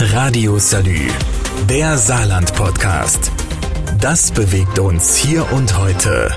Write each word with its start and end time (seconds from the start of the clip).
Radio 0.00 0.58
Salü, 0.60 1.08
der 1.68 1.98
Saarland-Podcast. 1.98 3.32
Das 4.00 4.30
bewegt 4.30 4.78
uns 4.78 5.16
hier 5.16 5.50
und 5.52 5.76
heute. 5.76 6.30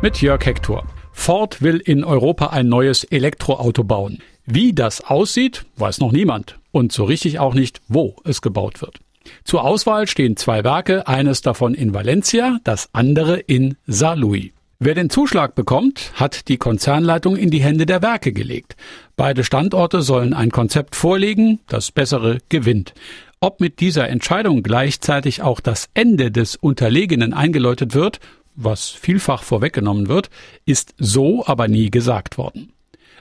Mit 0.00 0.22
Jörg 0.22 0.46
Hector. 0.46 0.86
Ford 1.10 1.60
will 1.60 1.78
in 1.78 2.04
Europa 2.04 2.50
ein 2.50 2.68
neues 2.68 3.02
Elektroauto 3.02 3.82
bauen. 3.82 4.22
Wie 4.46 4.72
das 4.72 5.00
aussieht, 5.00 5.66
weiß 5.78 5.98
noch 5.98 6.12
niemand. 6.12 6.60
Und 6.70 6.92
so 6.92 7.02
richtig 7.02 7.40
auch 7.40 7.54
nicht, 7.54 7.80
wo 7.88 8.14
es 8.22 8.40
gebaut 8.40 8.80
wird. 8.82 9.00
Zur 9.42 9.64
Auswahl 9.64 10.06
stehen 10.06 10.36
zwei 10.36 10.62
Werke, 10.62 11.08
eines 11.08 11.42
davon 11.42 11.74
in 11.74 11.92
Valencia, 11.92 12.60
das 12.62 12.88
andere 12.92 13.40
in 13.40 13.76
Saarlouis. 13.88 14.52
Wer 14.80 14.94
den 14.94 15.10
Zuschlag 15.10 15.56
bekommt, 15.56 16.12
hat 16.14 16.46
die 16.46 16.56
Konzernleitung 16.56 17.34
in 17.34 17.50
die 17.50 17.60
Hände 17.60 17.84
der 17.84 18.00
Werke 18.00 18.32
gelegt. 18.32 18.76
Beide 19.16 19.42
Standorte 19.42 20.02
sollen 20.02 20.34
ein 20.34 20.52
Konzept 20.52 20.94
vorlegen, 20.94 21.58
das 21.66 21.90
bessere 21.90 22.38
gewinnt. 22.48 22.94
Ob 23.40 23.58
mit 23.58 23.80
dieser 23.80 24.08
Entscheidung 24.08 24.62
gleichzeitig 24.62 25.42
auch 25.42 25.58
das 25.58 25.88
Ende 25.94 26.30
des 26.30 26.54
Unterlegenen 26.54 27.34
eingeläutet 27.34 27.92
wird, 27.94 28.20
was 28.54 28.88
vielfach 28.90 29.42
vorweggenommen 29.42 30.08
wird, 30.08 30.30
ist 30.64 30.94
so 30.96 31.44
aber 31.44 31.66
nie 31.66 31.90
gesagt 31.90 32.38
worden. 32.38 32.72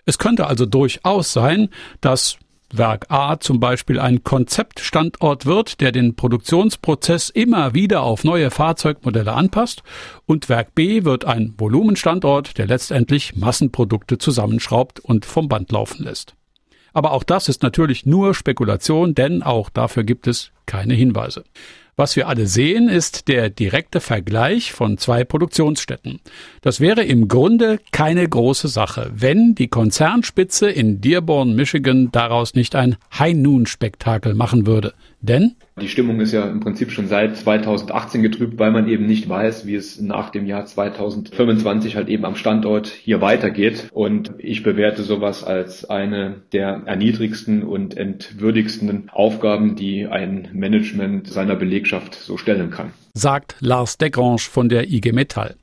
Es 0.06 0.20
könnte 0.20 0.46
also 0.46 0.68
durchaus 0.68 1.34
sein, 1.34 1.70
dass 2.02 2.38
Werk 2.72 3.06
A 3.10 3.40
zum 3.40 3.60
Beispiel 3.60 4.00
ein 4.00 4.24
Konzeptstandort 4.24 5.46
wird, 5.46 5.80
der 5.80 5.92
den 5.92 6.16
Produktionsprozess 6.16 7.30
immer 7.30 7.74
wieder 7.74 8.02
auf 8.02 8.24
neue 8.24 8.52
Fahrzeugmodelle 8.52 9.34
anpasst, 9.34 9.84
und 10.26 10.50
Werk 10.50 10.76
B 10.76 11.06
wird 11.06 11.26
ein 11.26 11.54
Volumenstandort, 11.58 12.58
der 12.58 12.68
letztendlich 12.68 13.36
Massenprodukte 13.36 14.18
zusammenschraubt 14.18 15.00
und 15.00 15.26
vom 15.26 15.48
Band 15.48 15.72
laufen 15.72 16.04
lässt. 16.04 16.36
Aber 16.94 17.12
auch 17.12 17.24
das 17.24 17.48
ist 17.48 17.64
natürlich 17.64 18.06
nur 18.06 18.34
Spekulation, 18.34 19.16
denn 19.16 19.44
auch 19.44 19.70
dafür 19.70 20.04
gibt 20.04 20.28
es 20.28 20.52
keine 20.66 20.94
Hinweise. 20.94 21.44
Was 22.00 22.16
wir 22.16 22.28
alle 22.28 22.46
sehen, 22.46 22.90
ist 22.90 23.28
der 23.28 23.50
direkte 23.50 24.02
Vergleich 24.02 24.72
von 24.72 25.00
zwei 25.00 25.24
Produktionsstätten. 25.24 26.20
Das 26.62 26.80
wäre 26.80 27.04
im 27.04 27.28
Grunde 27.28 27.80
keine 27.92 28.30
große 28.30 28.68
Sache, 28.68 29.10
wenn 29.16 29.56
die 29.56 29.68
Konzernspitze 29.68 30.70
in 30.70 31.02
Dearborn, 31.02 31.56
Michigan 31.56 32.10
daraus 32.12 32.54
nicht 32.54 32.76
ein 32.76 32.98
High-Noon-Spektakel 33.18 34.36
machen 34.36 34.68
würde. 34.68 34.94
Denn 35.22 35.56
die 35.82 35.90
Stimmung 35.90 36.20
ist 36.20 36.32
ja 36.32 36.48
im 36.48 36.60
Prinzip 36.60 36.92
schon 36.92 37.08
seit 37.08 37.36
2018 37.36 38.22
getrübt, 38.22 38.60
weil 38.60 38.72
man 38.72 38.88
eben 38.88 39.08
nicht 39.08 39.28
weiß, 39.28 39.66
wie 39.66 39.74
es 39.74 40.00
nach 40.00 40.30
dem 40.30 40.46
Jahr 40.46 40.66
2025 40.66 41.96
halt 41.96 42.10
eben 42.10 42.26
am 42.26 42.36
Standort 42.36 42.88
hier 42.88 43.22
weitergeht. 43.22 43.90
Und 43.92 44.34
ich 44.38 44.62
bewerte 44.62 45.02
sowas 45.02 45.44
als 45.44 45.90
eine 45.90 46.42
der 46.54 46.84
erniedrigsten 46.86 47.64
und 47.64 47.98
entwürdigsten 47.98 49.10
Aufgaben, 49.12 49.76
die 49.76 50.06
ein 50.06 50.50
Management 50.54 51.28
seiner 51.28 51.56
Belegschaft 51.56 51.87
so 52.14 52.38
stellen 52.38 52.70
kann. 52.70 52.94
Sagt 53.14 53.56
Lars 53.60 53.98
Degrange 53.98 54.40
von 54.40 54.70
der 54.70 54.90
IG 54.90 55.12
Metall. 55.12 55.56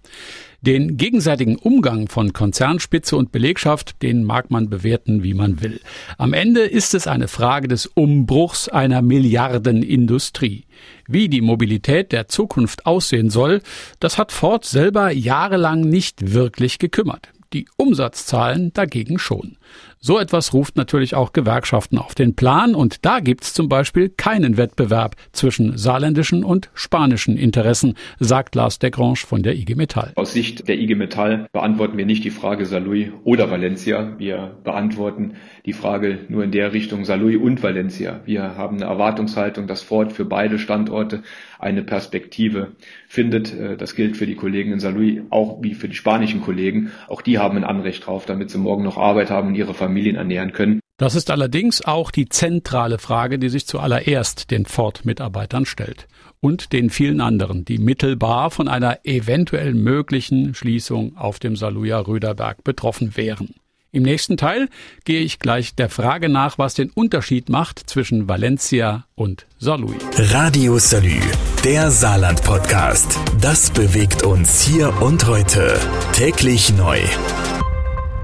Den 0.61 0.97
gegenseitigen 0.97 1.57
Umgang 1.57 2.09
von 2.09 2.33
Konzernspitze 2.33 3.17
und 3.17 3.33
Belegschaft, 3.33 4.01
den 4.01 4.25
mag 4.25 4.51
man 4.51 4.71
bewerten, 4.71 5.23
wie 5.23 5.35
man 5.35 5.61
will. 5.61 5.79
Am 6.17 6.33
Ende 6.33 6.63
ist 6.63 6.95
es 6.95 7.07
eine 7.07 7.29
Frage 7.29 7.69
des 7.69 7.85
Umbruchs 7.85 8.71
einer 8.71 9.03
Milliardenindustrie. 9.03 10.65
Wie 11.07 11.29
die 11.29 11.43
Mobilität 11.43 12.13
der 12.13 12.29
Zukunft 12.29 12.87
aussehen 12.87 13.29
soll, 13.29 13.61
das 14.01 14.17
hat 14.17 14.33
Ford 14.33 14.65
selber 14.65 15.13
jahrelang 15.13 15.83
nicht 15.83 16.33
wirklich 16.33 16.79
gekümmert 16.79 17.29
die 17.55 17.69
Umsatzzahlen 17.77 18.73
dagegen 18.75 19.19
schon. 19.19 19.57
So 20.07 20.19
etwas 20.19 20.53
ruft 20.53 20.77
natürlich 20.77 21.15
auch 21.15 21.33
Gewerkschaften 21.33 21.97
auf 21.97 22.15
den 22.15 22.37
Plan 22.37 22.75
und 22.75 23.07
da 23.07 23.21
gibt's 23.21 23.55
zum 23.55 23.71
Beispiel 23.71 24.11
keinen 24.11 24.59
Wettbewerb 24.59 25.17
zwischen 25.33 25.79
saarländischen 25.79 26.45
und 26.45 26.69
spanischen 26.75 27.39
Interessen, 27.39 27.95
sagt 28.21 28.55
Lars 28.55 28.79
Degrange 28.79 29.17
von 29.17 29.43
der 29.43 29.55
IG 29.55 29.77
Metall. 29.77 30.13
Aus 30.17 30.35
Sicht 30.35 30.69
der 30.69 30.79
IG 30.79 30.95
Metall 30.95 31.47
beantworten 31.53 31.97
wir 31.97 32.05
nicht 32.05 32.23
die 32.23 32.31
Frage 32.31 32.67
Saarlouis 32.67 33.13
oder 33.23 33.51
Valencia. 33.51 34.13
Wir 34.19 34.59
beantworten 34.63 35.37
die 35.65 35.73
Frage 35.73 36.19
nur 36.29 36.45
in 36.45 36.51
der 36.51 36.75
Richtung 36.75 37.07
Saarlouis 37.07 37.39
und 37.39 37.63
Valencia. 37.63 38.21
Wir 38.27 38.59
haben 38.59 38.77
eine 38.77 38.85
Erwartungshaltung, 38.85 39.67
dass 39.67 39.81
Ford 39.81 40.13
für 40.13 40.27
beide 40.27 40.59
Standorte 40.59 41.23
eine 41.65 41.83
Perspektive 41.83 42.73
findet. 43.09 43.53
Äh, 43.53 43.77
das 43.77 43.95
gilt 43.95 44.17
für 44.17 44.27
die 44.27 44.37
Kollegen 44.37 44.73
in 44.73 44.81
Saarlouis 44.81 45.23
auch 45.31 45.63
wie 45.63 45.75
für 45.75 45.89
die 45.89 45.97
spanischen 45.97 46.41
Kollegen. 46.41 46.93
Auch 47.09 47.23
die 47.23 47.39
haben 47.39 47.57
ein 47.57 47.65
Anrecht 47.65 48.07
drauf, 48.07 48.27
damit 48.27 48.51
sie 48.51 48.59
morgen 48.59 48.85
noch 48.85 48.99
Arbeit 48.99 49.31
haben 49.31 49.49
und 49.49 49.55
ihre 49.55 49.75
Familien 49.75 50.17
ernähren 50.17 50.53
können. 50.53 50.81
Das 50.97 51.17
ist 51.17 51.33
allerdings 51.33 51.85
auch 51.85 52.13
die 52.13 52.29
zentrale 52.29 52.99
Frage, 52.99 53.41
die 53.41 53.49
sich 53.49 53.67
zuallererst 53.67 54.53
den 54.53 54.65
Ford-Mitarbeitern 54.65 55.67
stellt 55.67 56.07
und 56.39 56.73
den 56.73 56.89
vielen 56.89 57.21
anderen, 57.21 57.65
die 57.65 57.79
mittelbar 57.79 58.53
von 58.53 58.69
einer 58.69 59.01
eventuell 59.03 59.75
möglichen 59.75 60.55
Schließung 60.55 61.17
auf 61.17 61.41
dem 61.41 61.57
Saluja 61.57 61.99
Röderberg 61.99 62.63
betroffen 62.63 63.17
wären. 63.17 63.55
Im 63.95 64.03
nächsten 64.03 64.37
Teil 64.37 64.69
gehe 65.05 65.21
ich 65.21 65.39
gleich 65.39 65.77
der 65.77 65.89
Frage 65.89 66.29
nach, 66.29 66.59
was 66.59 66.75
den 66.75 66.91
Unterschied 66.91 67.49
macht 67.49 67.79
zwischen 67.79 68.27
Valencia 68.27 69.07
und 69.15 69.47
Saarlouis. 69.61 70.03
Radio 70.33 70.81
Salü, 70.81 71.21
der 71.63 71.93
Saarland-Podcast. 71.93 73.17
Das 73.41 73.71
bewegt 73.71 74.25
uns 74.25 74.63
hier 74.63 75.01
und 75.01 75.29
heute. 75.29 75.79
Täglich 76.13 76.77
neu. 76.77 76.99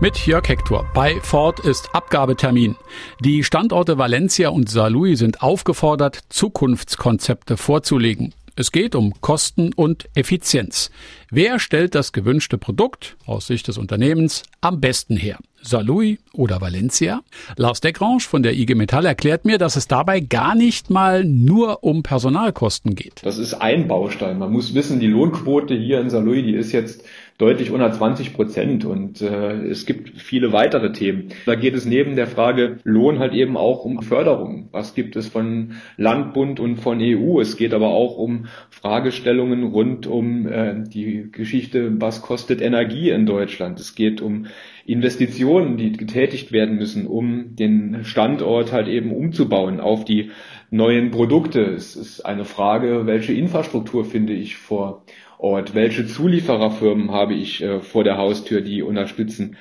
Mit 0.00 0.26
Jörg 0.26 0.48
Hector. 0.48 0.90
Bei 0.92 1.20
Ford 1.20 1.60
ist 1.60 1.94
Abgabetermin. 1.94 2.74
Die 3.20 3.44
Standorte 3.44 3.96
Valencia 3.96 4.48
und 4.48 4.68
Saarlouis 4.68 5.20
sind 5.20 5.40
aufgefordert, 5.40 6.18
Zukunftskonzepte 6.30 7.56
vorzulegen. 7.56 8.34
Es 8.56 8.72
geht 8.72 8.96
um 8.96 9.20
Kosten 9.20 9.72
und 9.72 10.08
Effizienz. 10.14 10.90
Wer 11.30 11.60
stellt 11.60 11.94
das 11.94 12.12
gewünschte 12.12 12.58
Produkt 12.58 13.16
aus 13.24 13.46
Sicht 13.46 13.68
des 13.68 13.78
Unternehmens 13.78 14.42
am 14.60 14.80
besten 14.80 15.16
her? 15.16 15.38
Saarlouis 15.62 16.18
oder 16.32 16.60
Valencia? 16.60 17.22
Lars 17.56 17.80
Deckrange 17.80 18.20
von 18.20 18.42
der 18.42 18.54
IG 18.54 18.74
Metall 18.74 19.06
erklärt 19.06 19.44
mir, 19.44 19.58
dass 19.58 19.76
es 19.76 19.88
dabei 19.88 20.20
gar 20.20 20.54
nicht 20.54 20.90
mal 20.90 21.24
nur 21.24 21.84
um 21.84 22.02
Personalkosten 22.02 22.94
geht. 22.94 23.20
Das 23.22 23.38
ist 23.38 23.54
ein 23.54 23.88
Baustein. 23.88 24.38
Man 24.38 24.52
muss 24.52 24.74
wissen, 24.74 25.00
die 25.00 25.06
Lohnquote 25.06 25.74
hier 25.74 26.00
in 26.00 26.10
Saarlouis, 26.10 26.44
die 26.44 26.54
ist 26.54 26.72
jetzt 26.72 27.04
deutlich 27.40 27.70
unter 27.70 27.90
20 27.90 28.34
Prozent 28.34 28.84
und 28.84 29.22
äh, 29.22 29.62
es 29.62 29.86
gibt 29.86 30.20
viele 30.20 30.52
weitere 30.52 30.92
Themen. 30.92 31.30
Da 31.46 31.54
geht 31.54 31.74
es 31.74 31.86
neben 31.86 32.14
der 32.14 32.26
Frage 32.26 32.76
Lohn 32.84 33.18
halt 33.18 33.32
eben 33.32 33.56
auch 33.56 33.86
um 33.86 34.02
Förderung. 34.02 34.68
Was 34.72 34.94
gibt 34.94 35.16
es 35.16 35.28
von 35.28 35.72
Land, 35.96 36.34
Bund 36.34 36.60
und 36.60 36.76
von 36.76 36.98
EU? 37.00 37.40
Es 37.40 37.56
geht 37.56 37.72
aber 37.72 37.88
auch 37.88 38.18
um 38.18 38.46
Fragestellungen 38.68 39.64
rund 39.64 40.06
um 40.06 40.46
äh, 40.46 40.84
die 40.86 41.28
Geschichte, 41.32 41.98
was 41.98 42.20
kostet 42.20 42.60
Energie 42.60 43.08
in 43.08 43.24
Deutschland? 43.24 43.80
Es 43.80 43.94
geht 43.94 44.20
um 44.20 44.46
Investitionen, 44.84 45.78
die 45.78 45.92
getätigt 45.92 46.52
werden 46.52 46.76
müssen, 46.76 47.06
um 47.06 47.56
den 47.56 48.04
Standort 48.04 48.70
halt 48.70 48.88
eben 48.88 49.12
umzubauen 49.12 49.80
auf 49.80 50.04
die 50.04 50.30
neuen 50.70 51.10
Produkte. 51.10 51.60
Es 51.62 51.96
ist 51.96 52.20
eine 52.20 52.44
Frage, 52.44 53.06
welche 53.06 53.32
Infrastruktur 53.32 54.04
finde 54.04 54.34
ich 54.34 54.56
vor 54.56 55.04
Ort? 55.42 55.74
Welche 55.74 56.06
Zuliefererfirmen 56.06 57.10
habe 57.10 57.34
ich 57.34 57.62
äh, 57.62 57.80
vor 57.80 58.04
der 58.04 58.16
Haustür, 58.16 58.60
die 58.60 58.82
unterstützen 58.82 59.56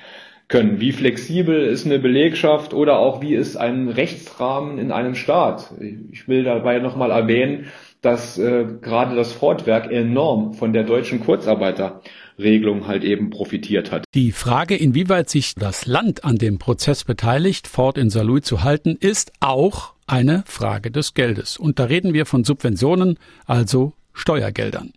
können? 0.48 0.80
Wie 0.80 0.92
flexibel 0.92 1.62
ist 1.64 1.86
eine 1.86 1.98
Belegschaft 1.98 2.74
oder 2.74 2.98
auch 2.98 3.22
wie 3.22 3.34
ist 3.34 3.56
ein 3.56 3.88
Rechtsrahmen 3.88 4.78
in 4.78 4.92
einem 4.92 5.14
Staat? 5.14 5.72
Ich 6.10 6.28
will 6.28 6.44
dabei 6.44 6.78
nochmal 6.78 7.10
erwähnen, 7.10 7.66
dass 8.02 8.38
äh, 8.38 8.66
gerade 8.80 9.14
das 9.14 9.32
Fortwerk 9.32 9.90
enorm 9.90 10.54
von 10.54 10.72
der 10.72 10.84
deutschen 10.84 11.20
Kurzarbeiterregelung 11.20 12.86
halt 12.86 13.04
eben 13.04 13.30
profitiert 13.30 13.92
hat. 13.92 14.04
Die 14.14 14.32
Frage, 14.32 14.76
inwieweit 14.76 15.28
sich 15.28 15.54
das 15.54 15.86
Land 15.86 16.24
an 16.24 16.36
dem 16.36 16.58
Prozess 16.58 17.04
beteiligt, 17.04 17.66
Ford 17.66 17.98
in 17.98 18.10
Saarlouis 18.10 18.42
zu 18.42 18.62
halten, 18.62 18.96
ist 18.98 19.32
auch 19.40 19.92
eine 20.06 20.42
Frage 20.46 20.90
des 20.90 21.14
Geldes. 21.14 21.56
Und 21.56 21.78
da 21.78 21.84
reden 21.84 22.14
wir 22.14 22.26
von 22.26 22.44
Subventionen, 22.44 23.18
also 23.46 23.92
Steuergeldern. 24.12 24.92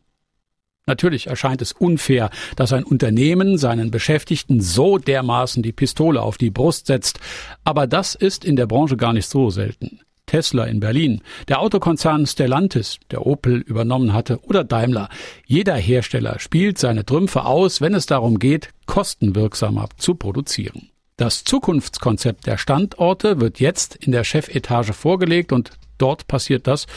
Natürlich 0.86 1.28
erscheint 1.28 1.62
es 1.62 1.72
unfair, 1.72 2.30
dass 2.58 2.74
ein 2.74 2.84
Unternehmen 2.84 3.58
seinen 3.58 3.90
Beschäftigten 3.90 4.60
so 4.60 4.98
dermaßen 4.98 5.64
die 5.64 5.72
Pistole 5.72 6.22
auf 6.22 6.38
die 6.38 6.50
Brust 6.50 6.88
setzt, 6.88 7.20
aber 7.64 7.88
das 7.88 8.16
ist 8.16 8.44
in 8.44 8.58
der 8.58 8.68
Branche 8.68 8.98
gar 8.98 9.14
nicht 9.14 9.28
so 9.28 9.50
selten. 9.50 10.02
Tesla 10.26 10.66
in 10.66 10.80
Berlin, 10.80 11.22
der 11.48 11.60
Autokonzern 11.60 12.26
Stellantis, 12.26 12.98
der 13.12 13.26
Opel 13.26 13.58
übernommen 13.58 14.14
hatte, 14.14 14.40
oder 14.44 14.64
Daimler. 14.64 15.10
Jeder 15.46 15.76
Hersteller 15.76 16.40
spielt 16.40 16.78
seine 16.78 17.06
Trümpfe 17.06 17.46
aus, 17.46 17.82
wenn 17.82 17.94
es 17.94 18.06
darum 18.06 18.40
geht, 18.40 18.70
kostenwirksamer 18.86 19.90
zu 19.98 20.16
produzieren. 20.16 20.90
Das 21.18 21.44
Zukunftskonzept 21.44 22.48
der 22.48 22.58
Standorte 22.58 23.40
wird 23.40 23.60
jetzt 23.60 23.96
in 23.96 24.12
der 24.12 24.24
Chefetage 24.24 24.94
vorgelegt 24.94 25.52
und 25.52 25.72
dort 25.98 26.28
passiert 26.28 26.68
das, 26.68 26.88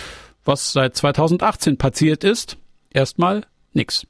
was 0.44 0.72
seit 0.72 0.96
2018 0.96 1.76
passiert 1.76 2.24
ist. 2.24 2.56
Erstmal 2.90 3.42
nix. 3.76 4.06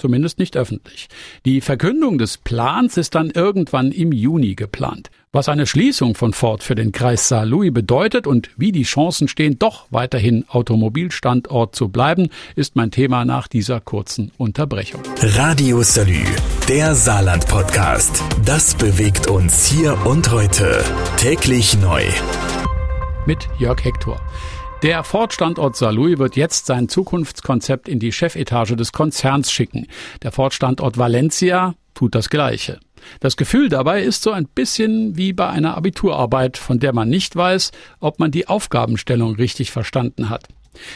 Zumindest 0.00 0.38
nicht 0.38 0.56
öffentlich. 0.56 1.08
Die 1.44 1.60
Verkündung 1.60 2.16
des 2.16 2.38
Plans 2.38 2.96
ist 2.96 3.14
dann 3.14 3.28
irgendwann 3.28 3.92
im 3.92 4.12
Juni 4.12 4.54
geplant. 4.54 5.10
Was 5.30 5.50
eine 5.50 5.66
Schließung 5.66 6.14
von 6.14 6.32
Ford 6.32 6.62
für 6.62 6.74
den 6.74 6.90
Kreis 6.90 7.28
Saarlouis 7.28 7.72
bedeutet 7.72 8.26
und 8.26 8.48
wie 8.56 8.72
die 8.72 8.84
Chancen 8.84 9.28
stehen, 9.28 9.58
doch 9.58 9.86
weiterhin 9.90 10.44
Automobilstandort 10.48 11.76
zu 11.76 11.88
bleiben, 11.90 12.30
ist 12.56 12.76
mein 12.76 12.90
Thema 12.90 13.26
nach 13.26 13.46
dieser 13.46 13.80
kurzen 13.80 14.32
Unterbrechung. 14.38 15.02
Radio 15.20 15.82
Salü, 15.82 16.24
der 16.66 16.94
Saarland-Podcast. 16.94 18.24
Das 18.44 18.74
bewegt 18.74 19.26
uns 19.26 19.66
hier 19.66 19.98
und 20.06 20.32
heute. 20.32 20.82
Täglich 21.18 21.78
neu. 21.78 22.02
Mit 23.26 23.46
Jörg 23.58 23.84
Hector. 23.84 24.18
Der 24.82 25.04
Ford-Standort 25.04 25.76
Saarlouis 25.76 26.18
wird 26.18 26.36
jetzt 26.36 26.64
sein 26.64 26.88
Zukunftskonzept 26.88 27.86
in 27.86 27.98
die 27.98 28.12
Chefetage 28.12 28.76
des 28.76 28.92
Konzerns 28.92 29.52
schicken. 29.52 29.86
Der 30.22 30.32
Ford-Standort 30.32 30.96
Valencia 30.96 31.74
tut 31.92 32.14
das 32.14 32.30
Gleiche. 32.30 32.80
Das 33.20 33.36
Gefühl 33.36 33.68
dabei 33.68 34.02
ist 34.02 34.22
so 34.22 34.30
ein 34.30 34.46
bisschen 34.46 35.18
wie 35.18 35.34
bei 35.34 35.50
einer 35.50 35.76
Abiturarbeit, 35.76 36.56
von 36.56 36.78
der 36.78 36.94
man 36.94 37.10
nicht 37.10 37.36
weiß, 37.36 37.72
ob 38.00 38.18
man 38.20 38.30
die 38.30 38.48
Aufgabenstellung 38.48 39.34
richtig 39.34 39.70
verstanden 39.70 40.30
hat. 40.30 40.44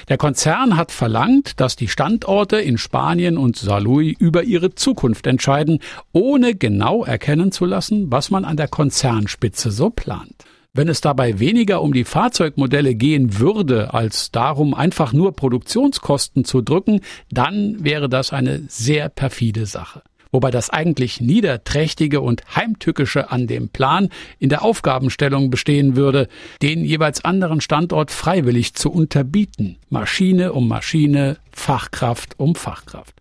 Der 0.08 0.16
Konzern 0.16 0.78
hat 0.78 0.90
verlangt, 0.90 1.60
dass 1.60 1.76
die 1.76 1.88
Standorte 1.88 2.56
in 2.56 2.78
Spanien 2.78 3.36
und 3.36 3.56
Saarlouis 3.56 4.16
über 4.18 4.44
ihre 4.44 4.74
Zukunft 4.74 5.26
entscheiden, 5.26 5.80
ohne 6.12 6.54
genau 6.54 7.04
erkennen 7.04 7.52
zu 7.52 7.66
lassen, 7.66 8.10
was 8.10 8.30
man 8.30 8.46
an 8.46 8.56
der 8.56 8.68
Konzernspitze 8.68 9.70
so 9.70 9.90
plant. 9.90 10.43
Wenn 10.76 10.88
es 10.88 11.00
dabei 11.00 11.38
weniger 11.38 11.82
um 11.82 11.92
die 11.92 12.04
Fahrzeugmodelle 12.04 12.96
gehen 12.96 13.38
würde, 13.38 13.94
als 13.94 14.32
darum, 14.32 14.74
einfach 14.74 15.12
nur 15.12 15.32
Produktionskosten 15.32 16.44
zu 16.44 16.62
drücken, 16.62 17.00
dann 17.30 17.84
wäre 17.84 18.08
das 18.08 18.32
eine 18.32 18.64
sehr 18.68 19.08
perfide 19.08 19.66
Sache 19.66 20.02
wobei 20.34 20.50
das 20.50 20.68
eigentlich 20.68 21.20
niederträchtige 21.20 22.20
und 22.20 22.42
heimtückische 22.56 23.30
an 23.30 23.46
dem 23.46 23.68
Plan 23.68 24.08
in 24.40 24.48
der 24.48 24.62
Aufgabenstellung 24.64 25.48
bestehen 25.48 25.94
würde, 25.94 26.26
den 26.60 26.84
jeweils 26.84 27.24
anderen 27.24 27.60
Standort 27.60 28.10
freiwillig 28.10 28.74
zu 28.74 28.90
unterbieten, 28.90 29.78
Maschine 29.90 30.52
um 30.52 30.66
Maschine, 30.66 31.38
Fachkraft 31.52 32.38
um 32.40 32.56
Fachkraft. 32.56 33.14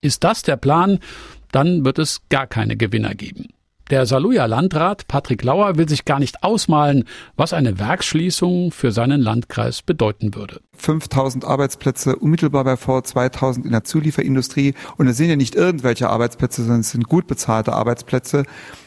Ist 0.00 0.24
das 0.24 0.42
der 0.42 0.56
Plan, 0.56 0.98
dann 1.52 1.84
wird 1.84 2.00
es 2.00 2.22
gar 2.30 2.48
keine 2.48 2.76
Gewinner 2.76 3.14
geben. 3.14 3.46
Der 3.88 4.04
Saluja 4.04 4.46
Landrat 4.46 5.06
Patrick 5.06 5.44
Lauer 5.44 5.78
will 5.78 5.88
sich 5.88 6.04
gar 6.04 6.18
nicht 6.18 6.42
ausmalen, 6.42 7.04
was 7.36 7.52
eine 7.52 7.78
Werksschließung 7.78 8.72
für 8.72 8.90
seinen 8.90 9.20
Landkreis 9.20 9.82
bedeuten 9.82 10.34
würde. 10.34 10.60
5000 10.76 11.44
Arbeitsplätze 11.44 12.16
unmittelbar 12.16 12.64
bei 12.64 12.76
Ford, 12.76 13.06
2000 13.06 13.64
in 13.64 13.70
der 13.70 13.84
Zulieferindustrie. 13.84 14.74
Und 14.96 15.06
es 15.06 15.16
sind 15.16 15.28
ja 15.28 15.36
nicht 15.36 15.54
irgendwelche 15.54 16.10
Arbeitsplätze, 16.10 16.62
sondern 16.62 16.80
es 16.80 16.90
sind 16.90 17.06
gut 17.06 17.28
bezahlte 17.28 17.74
Arbeitsplätze. 17.74 18.44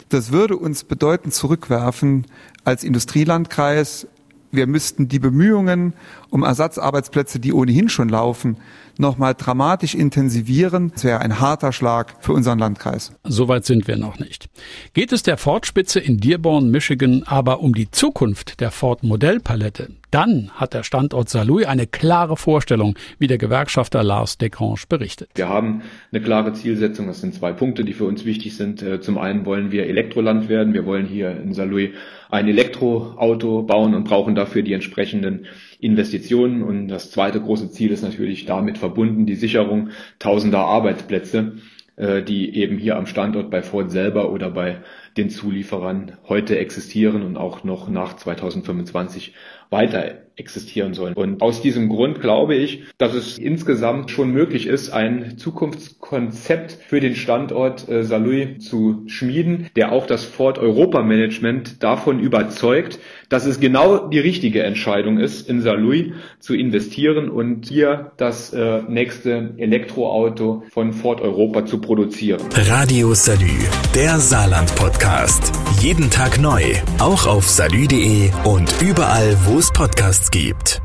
Das 0.10 0.34
würde 0.34 0.58
uns 0.58 0.84
bedeuten 0.84 1.32
zurückwerfen 1.32 2.26
als 2.66 2.84
Industrielandkreis. 2.84 4.06
Wir 4.52 4.68
müssten 4.68 5.08
die 5.08 5.20
Bemühungen 5.20 5.94
um 6.30 6.44
Ersatzarbeitsplätze, 6.44 7.40
die 7.40 7.54
ohnehin 7.54 7.90
schon 7.90 8.10
laufen, 8.10 8.58
nochmal 8.98 9.34
dramatisch 9.36 9.96
intensivieren. 9.96 10.92
Das 10.94 11.04
wäre 11.04 11.20
ein 11.20 11.40
harter 11.40 11.72
Schlag 11.72 12.16
für 12.20 12.34
unseren 12.34 12.60
Landkreis. 12.60 13.14
Soweit 13.24 13.66
sind 13.66 13.88
wir 13.88 13.98
noch 13.98 14.20
nicht. 14.20 14.50
Geht 14.94 15.12
es 15.12 15.24
der 15.24 15.38
Ford-Spitze 15.38 16.00
in 16.00 16.18
Dearborn, 16.18 16.70
Michigan 16.70 17.24
aber 17.26 17.62
um 17.62 17.74
die 17.74 17.90
Zukunft 17.92 18.60
der 18.60 18.72
Ford-Modellpalette, 18.72 19.92
dann 20.12 20.50
hat 20.56 20.74
der 20.74 20.84
Standort 20.84 21.30
Saarlouis 21.30 21.68
eine 21.68 21.86
klare 21.86 22.36
Vorstellung, 22.36 22.96
wie 23.20 23.28
der 23.28 23.38
Gewerkschafter 23.38 24.04
Lars 24.04 24.38
Desgrange 24.38 24.82
berichtet. 24.90 25.30
Wir 25.36 25.50
haben 25.50 25.84
eine 26.12 26.22
klare 26.22 26.54
Zielsetzung. 26.54 27.08
Das 27.08 27.22
sind 27.22 27.36
zwei 27.36 27.54
Punkte, 27.54 27.84
die 27.84 27.94
für 27.94 28.06
uns 28.06 28.26
wichtig 28.26 28.58
sind. 28.58 28.82
Äh, 28.82 29.02
zum 29.02 29.18
einen 29.18 29.46
wollen 29.46 29.72
wir 29.72 29.86
Elektroland 29.86 30.50
werden. 30.50 30.74
Wir 30.74 30.86
wollen 30.86 31.06
hier 31.06 31.40
in 31.40 31.54
Saarlouis 31.54 31.92
ein 32.30 32.48
Elektroauto 32.48 33.64
bauen 33.64 33.96
und 33.96 34.04
brauchen 34.04 34.36
dafür 34.36 34.62
die 34.62 34.74
entsprechenden 34.74 35.48
Investitionen. 35.80 36.62
Und 36.62 36.88
das 36.88 37.12
zweite 37.12 37.42
große 37.42 37.72
Ziel 37.72 37.92
ist 37.92 38.04
natürlich 38.04 38.46
damit 38.46 38.78
verbunden 38.78 39.26
die 39.26 39.36
Sicherung 39.36 39.90
tausender 40.20 40.60
Arbeitsplätze, 40.60 41.54
äh, 41.96 42.22
die 42.22 42.56
eben 42.56 42.78
hier 42.78 42.98
am 42.98 43.08
Standort 43.08 43.50
bei 43.50 43.64
Ford 43.64 43.90
selber 43.90 44.32
oder 44.32 44.52
bei 44.52 44.78
den 45.18 45.32
Zulieferern 45.32 46.14
heute 46.28 46.58
existieren 46.60 47.24
und 47.24 47.36
auch 47.36 47.64
noch 47.64 47.90
nach 47.90 48.16
2025 48.16 49.34
weiter 49.70 50.20
existieren 50.40 50.94
sollen. 50.94 51.14
Und 51.14 51.42
aus 51.42 51.62
diesem 51.62 51.90
Grund 51.90 52.22
glaube 52.22 52.56
ich, 52.56 52.84
dass 52.98 53.14
es 53.14 53.38
insgesamt 53.38 54.10
schon 54.10 54.32
möglich 54.32 54.68
ist, 54.68 54.90
ein 54.90 55.38
Zukunftskonzept 55.38 56.78
für 56.88 57.00
den 57.00 57.16
Standort 57.16 57.88
äh, 57.90 58.04
Saarlouis 58.04 58.60
zu 58.60 59.04
schmieden, 59.08 59.68
der 59.76 59.92
auch 59.92 60.08
das 60.08 60.24
Ford 60.24 60.58
Europa 60.58 61.04
Management 61.04 61.84
davon 61.84 62.20
überzeugt, 62.20 63.00
dass 63.28 63.46
es 63.46 63.60
genau 63.60 64.08
die 64.08 64.20
richtige 64.20 64.64
Entscheidung 64.64 65.20
ist, 65.20 65.48
in 65.48 65.62
Saarlouis 65.62 66.14
zu 66.40 66.56
investieren 66.56 67.30
und 67.30 67.68
hier 67.68 68.12
das 68.18 68.54
äh, 68.54 68.82
nächste 68.88 69.54
Elektroauto 69.58 70.64
von 70.72 70.94
Ford 70.94 71.22
Europa 71.22 71.66
zu 71.66 71.80
produzieren. 71.80 72.42
Radio 72.56 73.14
Salü, 73.14 73.52
der 73.94 74.18
Saarland 74.20 74.74
Podcast. 74.76 75.52
Jeden 75.82 76.10
Tag 76.10 76.40
neu, 76.42 76.62
auch 76.98 77.28
auf 77.28 77.48
salü.de 77.48 78.32
und 78.44 78.74
überall, 78.82 79.38
wo 79.46 79.59
es 79.60 79.72
Podcasts 79.72 80.32
gibt. 80.32 80.82